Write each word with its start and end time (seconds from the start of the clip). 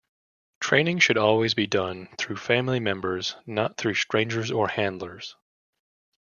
Training 0.59 0.97
should 0.97 1.19
always 1.19 1.53
be 1.53 1.67
done 1.67 2.07
through 2.17 2.37
family 2.37 2.79
members, 2.79 3.35
not 3.45 3.77
through 3.77 3.93
strangers 3.93 4.49
or 4.49 4.67
handlers. 4.67 5.35